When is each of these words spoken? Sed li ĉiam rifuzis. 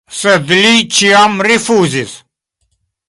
Sed 0.19 0.53
li 0.61 0.71
ĉiam 0.95 1.37
rifuzis. 1.49 2.17